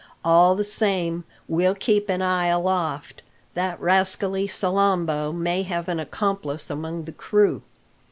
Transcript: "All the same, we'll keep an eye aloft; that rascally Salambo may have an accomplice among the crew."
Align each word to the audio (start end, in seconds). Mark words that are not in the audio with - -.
"All 0.25 0.55
the 0.55 0.63
same, 0.63 1.25
we'll 1.47 1.75
keep 1.75 2.09
an 2.09 2.23
eye 2.23 2.47
aloft; 2.47 3.21
that 3.53 3.79
rascally 3.79 4.47
Salambo 4.47 5.31
may 5.31 5.61
have 5.61 5.87
an 5.87 5.99
accomplice 5.99 6.71
among 6.71 7.03
the 7.03 7.11
crew." 7.11 7.61